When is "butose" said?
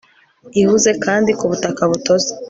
1.91-2.29